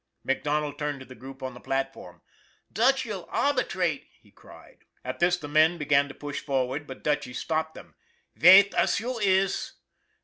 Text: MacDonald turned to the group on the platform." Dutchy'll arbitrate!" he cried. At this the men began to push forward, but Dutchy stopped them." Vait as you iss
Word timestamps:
MacDonald 0.23 0.79
turned 0.79 0.99
to 1.01 1.05
the 1.05 1.13
group 1.13 1.43
on 1.43 1.53
the 1.53 1.59
platform." 1.59 2.23
Dutchy'll 2.73 3.27
arbitrate!" 3.29 4.07
he 4.23 4.31
cried. 4.31 4.79
At 5.05 5.19
this 5.19 5.37
the 5.37 5.47
men 5.47 5.77
began 5.77 6.07
to 6.07 6.15
push 6.15 6.39
forward, 6.39 6.87
but 6.87 7.03
Dutchy 7.03 7.33
stopped 7.33 7.75
them." 7.75 7.93
Vait 8.35 8.73
as 8.73 8.99
you 8.99 9.19
iss 9.19 9.73